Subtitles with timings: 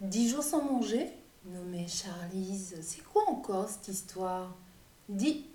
[0.00, 1.08] Dix jours sans manger
[1.46, 4.54] Non mais c'est quoi encore cette histoire?
[5.08, 5.46] Dis...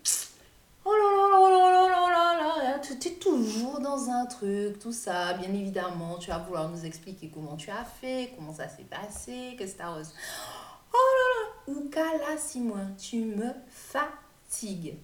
[0.86, 4.80] Oh là là là là là là là là Tu es toujours dans un truc,
[4.80, 5.34] tout ça.
[5.34, 9.56] Bien évidemment, tu vas vouloir nous expliquer comment tu as fait, comment ça s'est passé,
[9.58, 10.12] qu'est-ce que t'as reçu.
[10.94, 14.96] Oh là là Ouka là, Simon, tu me fatigues.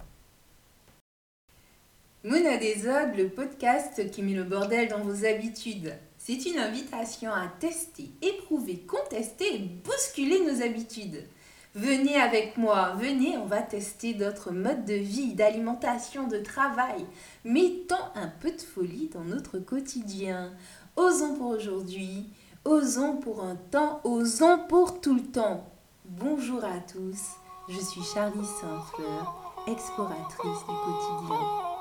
[2.24, 5.94] Mona Desod, le podcast qui met le bordel dans vos habitudes.
[6.26, 11.28] C'est une invitation à tester, éprouver, contester bousculer nos habitudes.
[11.76, 17.06] Venez avec moi, venez, on va tester d'autres modes de vie, d'alimentation, de travail.
[17.44, 20.54] Mettons un peu de folie dans notre quotidien.
[20.96, 22.30] Osons pour aujourd'hui,
[22.64, 25.70] osons pour un temps, osons pour tout le temps.
[26.06, 27.20] Bonjour à tous,
[27.68, 31.73] je suis Charlie Saint-Fleur, exploratrice du quotidien.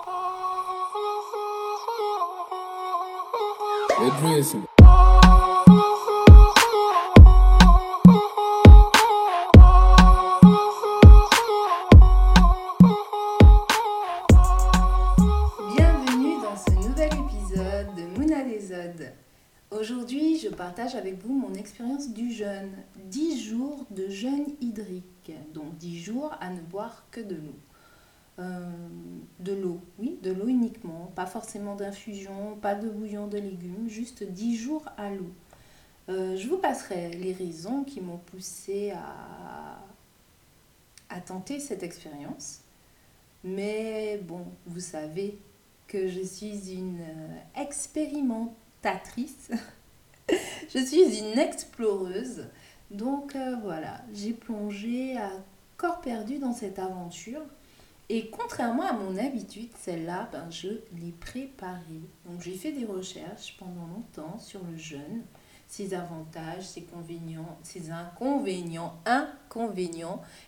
[18.72, 19.12] Odes.
[19.70, 22.72] Aujourd'hui, je partage avec vous mon expérience du jeûne.
[23.04, 27.58] 10 jours de jeûne hydrique, donc 10 jours à ne boire que de l'eau.
[28.38, 28.70] Euh,
[29.40, 34.22] de l'eau, oui, de l'eau uniquement, pas forcément d'infusion, pas de bouillon de légumes, juste
[34.22, 35.32] 10 jours à l'eau.
[36.08, 39.84] Euh, je vous passerai les raisons qui m'ont poussé à,
[41.10, 42.60] à tenter cette expérience.
[43.44, 45.38] Mais bon, vous savez
[45.86, 49.50] que je suis une euh, expérimentatrice,
[50.74, 52.46] je suis une exploreuse.
[52.90, 55.30] Donc voilà, j'ai plongé à
[55.76, 57.42] corps perdu dans cette aventure
[58.14, 62.02] et contrairement à mon habitude, celle-là, ben, je l'ai préparée.
[62.26, 65.22] Donc j'ai fait des recherches pendant longtemps sur le jeûne,
[65.66, 69.00] ses avantages, ses inconvénients, ses inconvénients,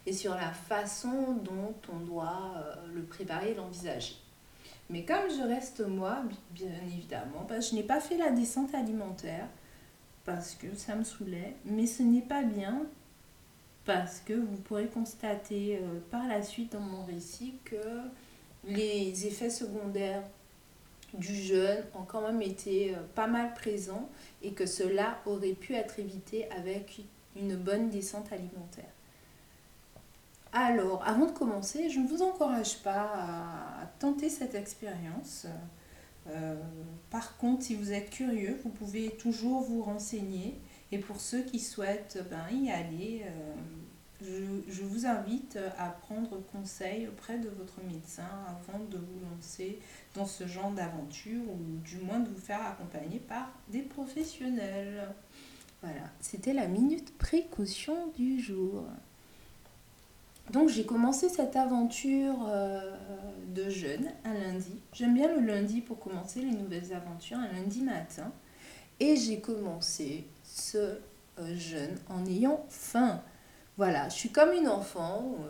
[0.04, 4.16] et sur la façon dont on doit euh, le préparer et l'envisager.
[4.90, 6.18] Mais comme je reste moi,
[6.50, 9.48] bien évidemment, ben, je n'ai pas fait la descente alimentaire
[10.26, 12.82] parce que ça me saoulait, mais ce n'est pas bien
[13.84, 17.76] parce que vous pourrez constater euh, par la suite dans mon récit que
[18.64, 20.22] les effets secondaires
[21.12, 24.08] du jeûne ont quand même été euh, pas mal présents
[24.42, 27.00] et que cela aurait pu être évité avec
[27.36, 28.90] une bonne descente alimentaire.
[30.52, 35.46] Alors, avant de commencer, je ne vous encourage pas à tenter cette expérience.
[36.28, 36.54] Euh,
[37.10, 40.54] par contre, si vous êtes curieux, vous pouvez toujours vous renseigner
[40.92, 43.54] et pour ceux qui souhaitent ben, y aller, euh,
[44.68, 49.78] je, vous invite à prendre conseil auprès de votre médecin avant de vous lancer
[50.14, 55.08] dans ce genre d'aventure ou du moins de vous faire accompagner par des professionnels.
[55.82, 58.84] Voilà, c'était la minute précaution du jour.
[60.50, 62.96] Donc j'ai commencé cette aventure euh,
[63.54, 64.80] de jeûne un lundi.
[64.92, 68.30] J'aime bien le lundi pour commencer les nouvelles aventures, un lundi matin.
[69.00, 70.24] Et j'ai commencé
[70.54, 73.20] ce euh, jeûne en ayant faim.
[73.76, 75.48] Voilà, je suis comme une enfant, euh,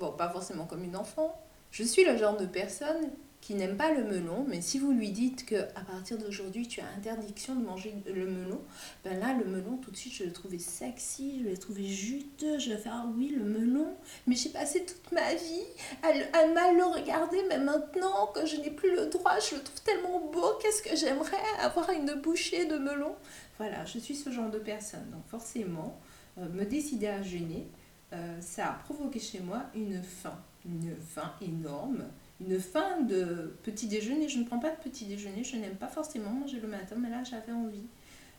[0.00, 1.40] bon, pas forcément comme une enfant.
[1.70, 5.12] Je suis le genre de personne qui n'aime pas le melon, mais si vous lui
[5.12, 8.60] dites que à partir d'aujourd'hui tu as interdiction de manger le melon,
[9.02, 12.58] ben là le melon tout de suite je le trouvais sexy, je le trouvais juteux,
[12.58, 13.94] je vais faire ah oui le melon,
[14.26, 15.64] mais j'ai passé toute ma vie
[16.02, 19.62] à, à mal le regarder, mais maintenant que je n'ai plus le droit, je le
[19.62, 23.14] trouve tellement beau, qu'est-ce que j'aimerais avoir une bouchée de melon?
[23.60, 26.00] Voilà, je suis ce genre de personne, donc forcément
[26.38, 27.68] euh, me décider à jeûner,
[28.14, 32.06] euh, ça a provoqué chez moi une faim, une faim énorme
[32.40, 34.30] une faim de petit déjeuner.
[34.30, 37.10] Je ne prends pas de petit déjeuner, je n'aime pas forcément manger le matin, mais
[37.10, 37.84] là j'avais envie.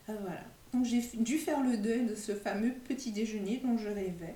[0.08, 0.42] Euh, voilà.
[0.74, 4.34] Donc j'ai dû faire le deuil de ce fameux petit déjeuner dont je rêvais.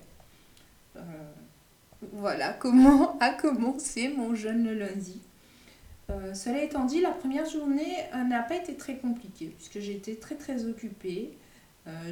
[2.13, 5.21] Voilà comment a commencé mon jeûne le lundi.
[6.11, 7.97] Euh, cela étant dit, la première journée
[8.29, 11.37] n'a pas été très compliquée puisque j'étais très très occupée.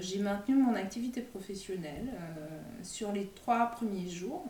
[0.00, 2.08] j'ai maintenu mon activité professionnelle
[2.82, 4.46] sur les trois premiers jours.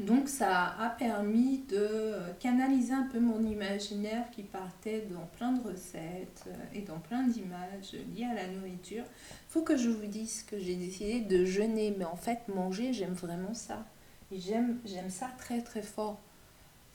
[0.00, 5.68] Donc ça a permis de canaliser un peu mon imaginaire qui partait dans plein de
[5.68, 9.02] recettes euh, et dans plein d'images liées à la nourriture.
[9.48, 13.14] Faut que je vous dise que j'ai décidé de jeûner, mais en fait manger, j'aime
[13.14, 13.84] vraiment ça.
[14.30, 16.20] J'aime ça très très fort.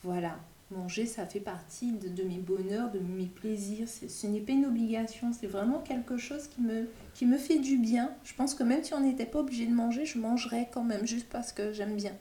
[0.02, 0.38] Voilà,
[0.70, 3.88] manger, ça fait partie de, mes bonheurs, de mes plaisirs.
[3.88, 8.10] ce n'est pas une obligation, c'est vraiment quelque chose qui me, fait du bien.
[8.24, 11.06] Je pense que même si on n'était pas obligé de manger, je mangerais quand même
[11.06, 12.12] juste parce que j'aime bien.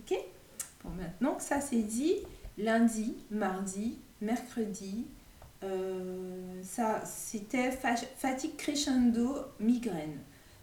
[0.00, 0.16] Ok?
[0.82, 2.14] Bon, maintenant que ça c'est dit,
[2.58, 5.06] lundi, mardi, mercredi,
[6.62, 10.18] ça, c'était fatigue crescendo, migraine.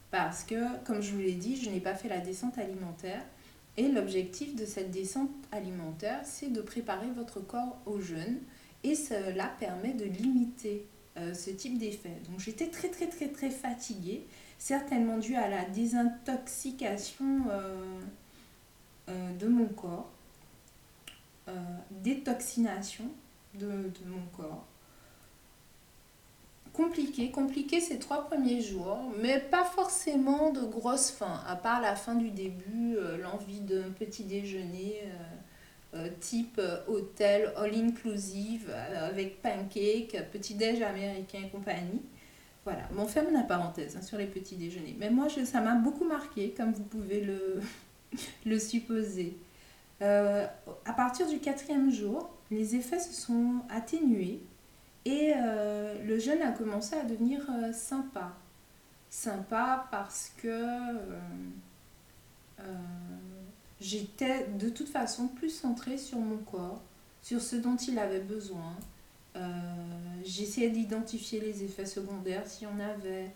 [0.10, 3.22] Parce que, comme je vous l'ai dit, je n'ai pas fait la descente alimentaire.
[3.78, 8.40] Et l'objectif de cette descente alimentaire, c'est de préparer votre corps au jeûne.
[8.84, 10.86] Et cela permet de limiter
[11.18, 12.22] euh, ce type d'effet.
[12.30, 14.26] Donc j'étais très très très très fatiguée,
[14.58, 18.02] certainement dû à la désintoxication euh,
[19.10, 20.10] euh, de mon corps,
[21.92, 23.12] détoxination
[23.56, 24.66] de mon corps
[26.74, 31.96] compliqué, compliqué ces trois premiers jours, mais pas forcément de grosse faim, à part la
[31.96, 39.42] fin du début, euh, l'envie d'un petit déjeuner euh, euh, type hôtel all inclusive avec
[39.42, 42.02] pancake, petit déj américain et compagnie.
[42.64, 44.96] Voilà, on ferme la parenthèse hein, sur les petits déjeuners.
[45.00, 47.60] Mais moi, ça m'a beaucoup marqué, comme vous pouvez le,
[48.46, 49.36] le supposer.
[50.00, 54.42] à partir du quatrième jour, les effets se sont atténués
[55.06, 58.34] et euh, le jeûne a commencé à devenir euh, sympa.
[59.10, 61.20] Sympa parce que euh,
[63.80, 66.82] j'étais de toute façon plus centrée sur mon corps,
[67.22, 68.76] sur ce dont il avait besoin.
[70.24, 73.32] J'essayais d'identifier les effets secondaires s'il y en avait,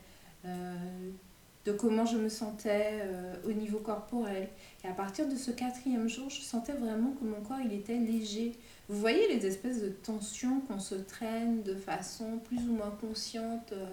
[1.65, 3.01] de comment je me sentais
[3.43, 4.49] au niveau corporel.
[4.83, 7.97] Et à partir de ce quatrième jour, je sentais vraiment que mon corps il était
[7.97, 8.55] léger.
[8.87, 13.71] Vous voyez les espèces de tensions qu'on se traîne de façon plus ou moins consciente
[13.71, 13.87] euh,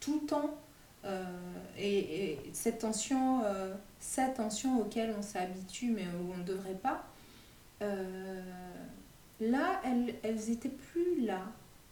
[0.00, 0.54] tout le temps.
[1.06, 1.24] Euh,
[1.78, 7.06] et, cette tension, euh, cette tension auquel on s'habitue mais où on ne devrait pas,
[9.40, 11.42] là, elles, elles étaient plus là.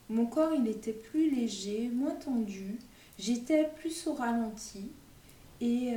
[0.08, 2.78] Mon corps, il était plus léger, moins tendu.
[3.18, 4.90] J'étais plus au ralenti.
[5.64, 5.94] Et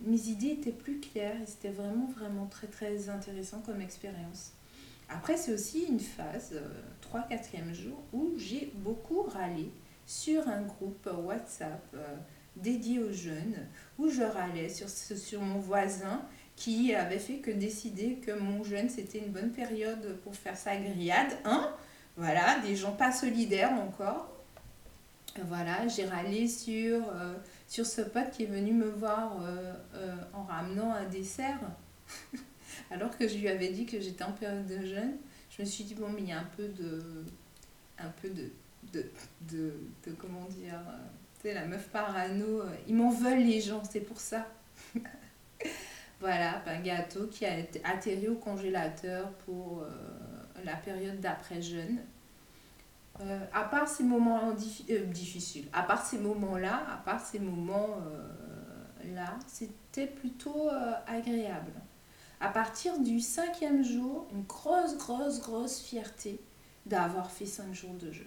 [0.00, 4.52] mes idées étaient plus claires et c'était vraiment, vraiment très, très intéressant comme expérience.
[5.08, 6.54] Après, c'est aussi une phase,
[7.02, 9.70] 3-4e euh, jour, où j'ai beaucoup râlé
[10.04, 12.16] sur un groupe WhatsApp euh,
[12.56, 13.66] dédié aux jeunes,
[13.98, 16.22] où je râlais sur, sur mon voisin
[16.56, 20.76] qui avait fait que décider que mon jeune, c'était une bonne période pour faire sa
[20.76, 21.32] grillade.
[21.44, 21.72] Hein
[22.16, 24.32] voilà, des gens pas solidaires encore.
[25.44, 27.34] Voilà, j'ai râlé sur, euh,
[27.68, 29.36] sur ce pote qui est venu me voir
[30.32, 31.60] en ramenant un dessert.
[32.90, 35.16] alors que je lui avais dit que j'étais en période de jeûne,
[35.50, 37.24] je me suis dit, bon, mais il y a un peu de.
[37.98, 38.50] Un peu de.
[38.92, 39.10] de,
[39.50, 39.74] de,
[40.06, 40.74] de comment dire.
[40.74, 40.98] Euh,
[41.40, 44.46] tu sais, la meuf parano, euh, ils m'en veulent les gens, c'est pour ça.
[46.20, 47.52] voilà, un gâteau qui a
[47.84, 49.88] atterri au congélateur pour euh,
[50.64, 51.98] la période d'après-jeûne.
[53.52, 57.78] À part ces moments difficiles, à part ces moments-là, à part ces moments-là,
[59.46, 60.68] c'était plutôt
[61.06, 61.72] agréable.
[62.40, 66.40] À partir du cinquième jour, une grosse, grosse, grosse fierté
[66.84, 68.26] d'avoir fait cinq jours de jeûne.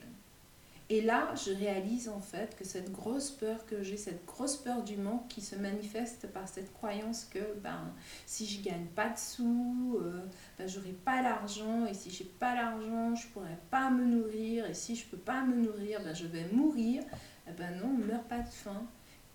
[0.92, 4.82] Et là, je réalise en fait que cette grosse peur que j'ai, cette grosse peur
[4.84, 7.94] du manque qui se manifeste par cette croyance que ben,
[8.26, 10.26] si je gagne pas de sous, euh,
[10.58, 10.68] ben,
[11.06, 15.06] pas l'argent, et si j'ai pas l'argent, je pourrai pas me nourrir, et si je
[15.06, 17.04] peux pas me nourrir, ben, je vais mourir.
[17.48, 18.84] Eh ben non, on meurt pas de faim.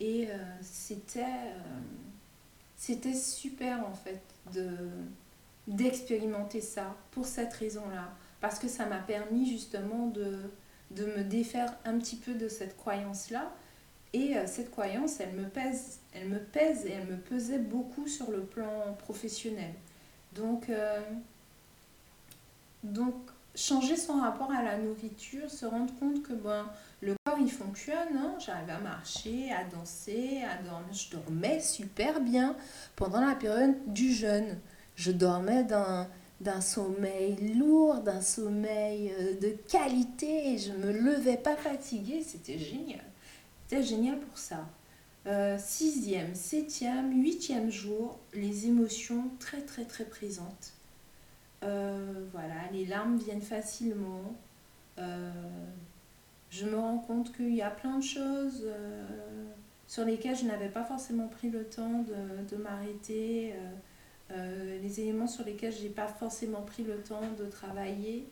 [0.01, 1.81] Et euh, c'était, euh,
[2.77, 4.23] c'était super en fait
[4.53, 4.69] de
[5.67, 8.13] d'expérimenter ça pour cette raison-là.
[8.41, 10.51] Parce que ça m'a permis justement de,
[10.91, 13.53] de me défaire un petit peu de cette croyance-là.
[14.13, 18.07] Et euh, cette croyance, elle me pèse, elle me pèse et elle me pesait beaucoup
[18.07, 19.73] sur le plan professionnel.
[20.35, 21.01] Donc, euh,
[22.85, 23.15] donc
[23.57, 26.67] changer son rapport à la nourriture, se rendre compte que ben,
[27.01, 28.35] le corps il fonctionne, hein.
[28.39, 30.93] j'arrive à marcher, à danser, à dormir.
[30.93, 32.57] Je dormais super bien
[32.97, 34.59] pendant la période du jeûne.
[34.97, 36.09] Je dormais d'un,
[36.41, 42.23] d'un sommeil lourd, d'un sommeil euh, de qualité et je me levais pas fatiguée.
[42.23, 43.05] C'était génial.
[43.67, 44.67] C'était génial pour ça.
[45.27, 50.75] Euh, sixième, septième, huitième jour, les émotions très très très présentes.
[51.63, 54.35] Euh, voilà, les larmes viennent facilement.
[56.51, 58.67] je me rends compte qu'il y a plein de choses
[59.87, 63.55] sur lesquelles je n'avais pas forcément pris le temps de, de m'arrêter.
[64.35, 68.27] Euh, les éléments sur lesquels je n'ai pas forcément pris le temps de travailler,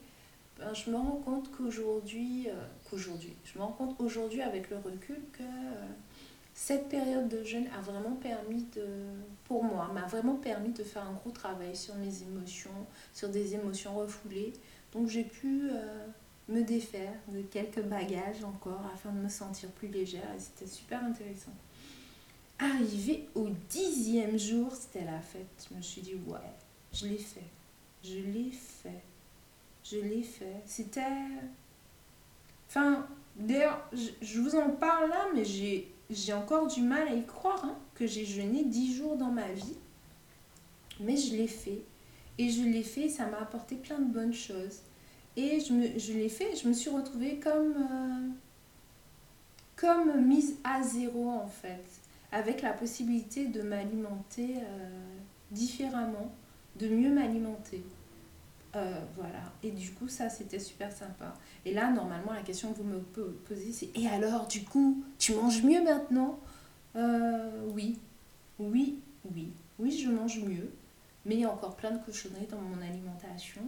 [0.58, 2.52] ben, je me rends compte qu'aujourd'hui, euh,
[2.88, 5.86] qu'aujourd'hui, je me rends compte aujourd'hui avec le recul que euh,
[6.54, 8.84] cette période de jeûne a vraiment permis de,
[9.44, 12.70] pour moi, m'a vraiment permis de faire un gros travail sur mes émotions,
[13.14, 14.52] sur des émotions refoulées.
[14.92, 15.70] Donc j'ai pu
[16.48, 21.02] me défaire de quelques bagages encore afin de me sentir plus légère et c'était super
[21.02, 21.52] intéressant.
[22.58, 25.68] Arrivé au dixième jour, c'était la fête.
[25.68, 26.38] Je me suis dit, ouais,
[26.92, 27.40] je l'ai fait.
[28.04, 29.02] Je l'ai fait.
[29.84, 30.62] Je l'ai fait.
[30.66, 31.02] C'était.
[32.68, 33.06] Enfin,
[33.36, 37.64] d'ailleurs, je, vous en parle là, mais j'ai, j'ai encore du mal à y croire
[37.64, 39.76] hein, que j'ai jeûné 10 jours dans ma vie.
[41.00, 41.82] Mais je l'ai fait.
[42.38, 44.80] Et je l'ai fait, ça m'a apporté plein de bonnes choses.
[45.36, 48.28] Et je, me, je l'ai fait, je me suis retrouvée comme, euh,
[49.76, 51.84] comme mise à zéro en fait,
[52.32, 54.88] avec la possibilité de m'alimenter euh,
[55.50, 56.32] différemment,
[56.76, 57.84] de mieux m'alimenter.
[58.74, 59.52] Euh, voilà.
[59.62, 61.34] Et du coup, ça, c'était super sympa.
[61.64, 65.34] Et là, normalement, la question que vous me posez, c'est Et alors, du coup, tu
[65.34, 66.38] manges mieux maintenant?
[67.74, 67.98] Oui.
[68.58, 68.98] Oui,
[69.30, 69.52] oui.
[69.78, 70.70] Oui, je mange mieux.
[71.26, 73.62] Mais il y a encore plein de cochonneries dans mon alimentation.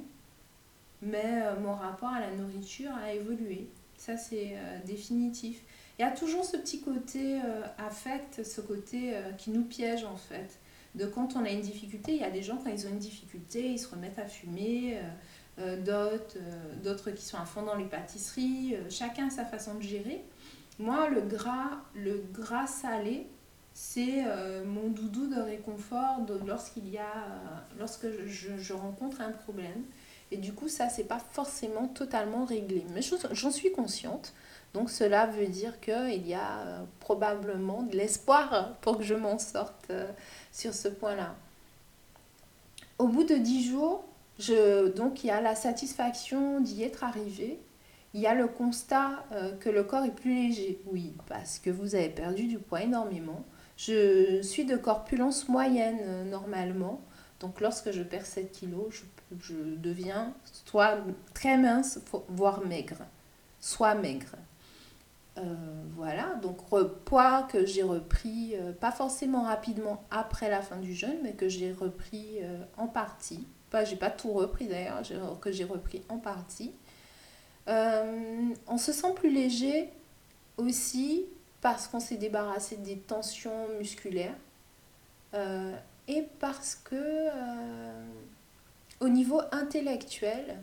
[1.02, 3.68] Mais euh, mon rapport à la nourriture a évolué.
[3.97, 5.62] Ça, c'est euh, définitif.
[5.98, 10.16] Il y a toujours ce petit côté euh, affect, ce côté qui nous piège en
[10.16, 10.58] fait.
[10.94, 12.98] De quand on a une difficulté, il y a des gens quand ils ont une
[12.98, 15.00] difficulté, ils se remettent à fumer.
[15.58, 16.38] d'autres,
[16.84, 18.76] d'autres qui sont à fond dans les pâtisseries.
[18.90, 20.24] chacun a sa façon de gérer.
[20.78, 23.26] Moi, le gras, le gras salé,
[23.74, 29.84] c'est euh, mon doudou de réconfort lorsqu'il y a, euh, lorsque je, rencontre un problème.
[30.30, 32.84] Et du coup, ça, c'est pas forcément totalement réglé.
[32.94, 33.00] Mais
[33.32, 34.32] j'en suis consciente.
[34.75, 39.38] Donc cela veut dire qu'il y a euh, probablement de l'espoir pour que je m'en
[39.38, 39.90] sorte
[40.52, 41.35] sur ce point-là.
[42.99, 44.04] Au bout de dix jours,
[44.38, 47.59] je, donc il y a la satisfaction d'y être arrivé.
[48.12, 49.25] Il y a le constat
[49.59, 50.81] que le corps est plus léger.
[50.87, 53.45] Oui, parce que vous avez perdu du poids énormément.
[53.76, 57.00] Je suis de corpulence moyenne euh, normalement.
[57.40, 59.04] Donc lorsque je perds 7 kilos,
[59.40, 60.33] je, deviens
[60.64, 60.99] soit
[61.35, 62.99] très mince, voire maigre.
[63.61, 64.37] Soit maigre.
[65.37, 65.43] Euh,
[65.97, 66.59] voilà, donc
[67.05, 71.49] poids que j'ai repris, euh, pas forcément rapidement après la fin du jeûne, mais que
[71.49, 72.38] j'ai repris
[72.76, 73.47] en partie.
[73.71, 75.03] Pas, j'ai pas tout repris d'ailleurs,
[75.41, 76.73] que j'ai repris en partie.
[77.67, 79.91] on se sent plus léger
[80.57, 81.26] aussi
[81.61, 84.37] parce qu'on s'est débarrassé des tensions musculaires
[85.35, 85.76] euh,
[86.07, 88.05] et parce que euh,
[89.00, 90.59] au niveau intellectuel,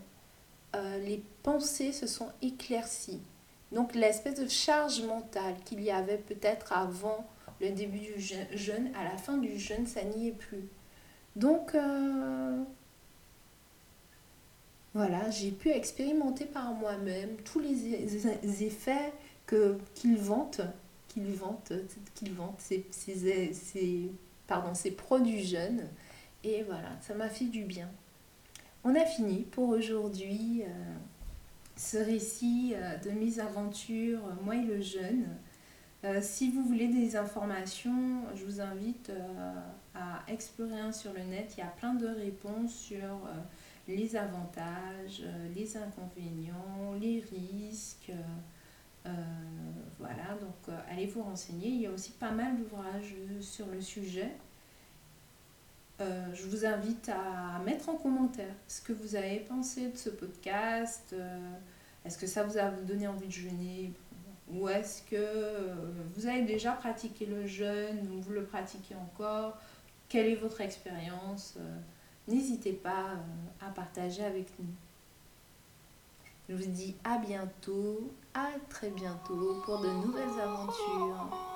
[0.75, 3.19] euh, les pensées se sont éclaircies.
[3.71, 7.25] Donc l'espèce de charge mentale qu'il y avait peut-être avant
[7.59, 10.67] le début du jeûne, à la fin du jeûne, ça n'y est plus.
[11.35, 11.75] Donc
[14.93, 19.13] voilà, j'ai pu expérimenter par moi-même tous les effets
[19.45, 20.61] que qu'il vante,
[21.07, 21.71] qu'il vante
[22.59, 24.11] ses, ses,
[24.47, 25.87] pardon, produits jeunes.
[26.43, 27.89] Et voilà, ça m'a fait du bien.
[28.83, 30.95] On a fini pour aujourd'hui euh,
[31.75, 35.25] ce récit euh, de mes aventures, euh, moi et le jeune.
[36.21, 39.11] si vous voulez des informations, je vous invite
[39.93, 41.53] à explorer sur le net.
[41.55, 43.21] Il y a plein de réponses sur
[43.87, 45.21] les avantages,
[45.55, 48.11] les inconvénients, les risques.
[49.05, 49.09] Euh,
[49.97, 51.69] voilà, donc euh, allez vous renseigner.
[51.69, 54.31] Il y a aussi pas mal d'ouvrages sur le sujet.
[56.01, 60.09] Euh, je vous invite à mettre en commentaire ce que vous avez pensé de ce
[60.09, 61.15] podcast.
[62.03, 63.93] est-ce que ça vous a donné envie de jeûner
[64.51, 65.73] Ou est-ce que
[66.15, 69.57] vous avez déjà pratiqué le jeûne ou vous le pratiquez encore
[70.09, 71.57] Quelle est votre expérience
[72.27, 73.17] N'hésitez pas
[73.59, 74.65] à partager avec nous.
[76.49, 81.50] Je vous dis à bientôt, à très bientôt pour de nouvelles aventures.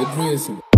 [0.00, 0.69] It reason.